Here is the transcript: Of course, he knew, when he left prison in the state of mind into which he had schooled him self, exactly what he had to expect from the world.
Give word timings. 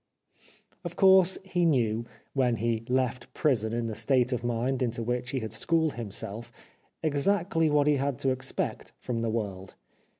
Of 0.83 0.95
course, 0.95 1.37
he 1.43 1.63
knew, 1.63 2.07
when 2.33 2.55
he 2.55 2.83
left 2.89 3.31
prison 3.35 3.71
in 3.71 3.85
the 3.85 3.93
state 3.93 4.33
of 4.33 4.43
mind 4.43 4.81
into 4.81 5.03
which 5.03 5.29
he 5.29 5.41
had 5.41 5.53
schooled 5.53 5.93
him 5.93 6.09
self, 6.09 6.51
exactly 7.03 7.69
what 7.69 7.85
he 7.85 7.97
had 7.97 8.17
to 8.21 8.31
expect 8.31 8.93
from 8.97 9.21
the 9.21 9.29
world. 9.29 9.75